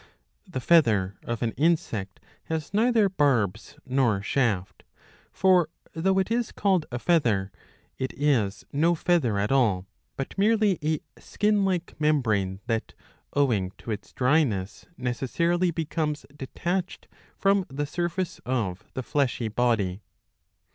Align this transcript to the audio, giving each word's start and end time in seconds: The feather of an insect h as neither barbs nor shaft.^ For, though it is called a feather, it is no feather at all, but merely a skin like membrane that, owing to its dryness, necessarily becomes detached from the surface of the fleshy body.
The 0.47 0.59
feather 0.59 1.19
of 1.21 1.43
an 1.43 1.51
insect 1.51 2.19
h 2.45 2.49
as 2.49 2.73
neither 2.73 3.07
barbs 3.07 3.77
nor 3.85 4.23
shaft.^ 4.23 4.81
For, 5.31 5.69
though 5.93 6.17
it 6.17 6.31
is 6.31 6.51
called 6.51 6.87
a 6.91 6.97
feather, 6.97 7.51
it 7.99 8.11
is 8.17 8.65
no 8.73 8.95
feather 8.95 9.37
at 9.37 9.51
all, 9.51 9.85
but 10.17 10.35
merely 10.39 10.79
a 10.83 11.01
skin 11.21 11.65
like 11.65 11.93
membrane 12.01 12.61
that, 12.65 12.95
owing 13.33 13.73
to 13.77 13.91
its 13.91 14.11
dryness, 14.11 14.87
necessarily 14.97 15.69
becomes 15.69 16.25
detached 16.35 17.07
from 17.37 17.63
the 17.69 17.85
surface 17.85 18.41
of 18.43 18.83
the 18.95 19.03
fleshy 19.03 19.49
body. 19.49 20.01